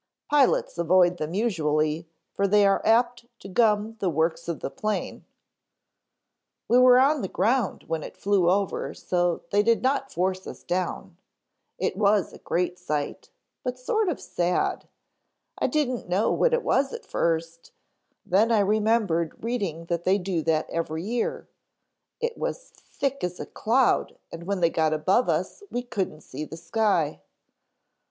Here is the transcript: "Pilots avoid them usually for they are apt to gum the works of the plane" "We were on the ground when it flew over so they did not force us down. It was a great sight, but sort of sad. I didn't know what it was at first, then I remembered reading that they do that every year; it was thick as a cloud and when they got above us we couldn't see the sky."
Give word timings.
"Pilots 0.31 0.79
avoid 0.79 1.17
them 1.17 1.35
usually 1.35 2.09
for 2.33 2.47
they 2.47 2.65
are 2.65 2.81
apt 2.83 3.27
to 3.39 3.47
gum 3.47 3.97
the 3.99 4.09
works 4.09 4.47
of 4.47 4.59
the 4.59 4.71
plane" 4.71 5.25
"We 6.67 6.79
were 6.79 6.97
on 6.99 7.21
the 7.21 7.27
ground 7.27 7.83
when 7.83 8.01
it 8.01 8.17
flew 8.17 8.49
over 8.49 8.95
so 8.95 9.43
they 9.51 9.61
did 9.61 9.83
not 9.83 10.11
force 10.11 10.47
us 10.47 10.63
down. 10.63 11.17
It 11.77 11.97
was 11.97 12.33
a 12.33 12.39
great 12.39 12.79
sight, 12.79 13.29
but 13.63 13.77
sort 13.77 14.09
of 14.09 14.19
sad. 14.19 14.87
I 15.59 15.67
didn't 15.67 16.09
know 16.09 16.31
what 16.31 16.55
it 16.55 16.63
was 16.63 16.93
at 16.93 17.05
first, 17.05 17.71
then 18.25 18.51
I 18.51 18.61
remembered 18.61 19.43
reading 19.43 19.85
that 19.85 20.03
they 20.03 20.17
do 20.17 20.41
that 20.41 20.67
every 20.71 21.03
year; 21.03 21.47
it 22.19 22.39
was 22.39 22.57
thick 22.71 23.23
as 23.23 23.39
a 23.39 23.45
cloud 23.45 24.17
and 24.31 24.45
when 24.47 24.61
they 24.61 24.71
got 24.71 24.93
above 24.93 25.29
us 25.29 25.61
we 25.69 25.83
couldn't 25.83 26.21
see 26.21 26.43
the 26.43 26.57
sky." 26.57 27.21